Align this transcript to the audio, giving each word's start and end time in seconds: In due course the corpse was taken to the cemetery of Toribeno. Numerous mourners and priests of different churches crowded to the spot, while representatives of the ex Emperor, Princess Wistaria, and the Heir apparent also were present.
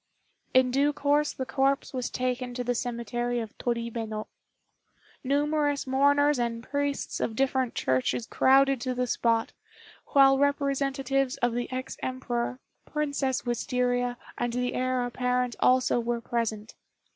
In 0.55 0.71
due 0.71 0.93
course 0.93 1.31
the 1.31 1.45
corpse 1.45 1.93
was 1.93 2.09
taken 2.09 2.55
to 2.55 2.63
the 2.63 2.73
cemetery 2.73 3.39
of 3.39 3.55
Toribeno. 3.59 4.25
Numerous 5.23 5.85
mourners 5.85 6.39
and 6.39 6.63
priests 6.63 7.19
of 7.19 7.35
different 7.35 7.75
churches 7.75 8.25
crowded 8.25 8.81
to 8.81 8.95
the 8.95 9.05
spot, 9.05 9.53
while 10.07 10.39
representatives 10.39 11.37
of 11.37 11.53
the 11.53 11.71
ex 11.71 11.97
Emperor, 12.01 12.57
Princess 12.87 13.43
Wistaria, 13.45 14.17
and 14.39 14.53
the 14.53 14.73
Heir 14.73 15.05
apparent 15.05 15.55
also 15.61 15.99
were 15.99 16.19
present. 16.19 16.73